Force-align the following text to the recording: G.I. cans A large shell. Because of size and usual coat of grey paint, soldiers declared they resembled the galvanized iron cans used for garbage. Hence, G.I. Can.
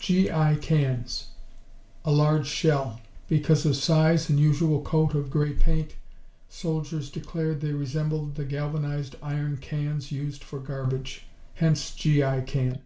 G.I. 0.00 0.54
cans 0.62 1.28
A 2.06 2.10
large 2.10 2.46
shell. 2.46 3.02
Because 3.28 3.66
of 3.66 3.76
size 3.76 4.30
and 4.30 4.40
usual 4.40 4.80
coat 4.80 5.14
of 5.14 5.28
grey 5.28 5.52
paint, 5.52 5.96
soldiers 6.48 7.10
declared 7.10 7.60
they 7.60 7.72
resembled 7.74 8.36
the 8.36 8.46
galvanized 8.46 9.16
iron 9.22 9.58
cans 9.58 10.10
used 10.10 10.42
for 10.42 10.60
garbage. 10.60 11.26
Hence, 11.56 11.94
G.I. 11.94 12.40
Can. 12.40 12.80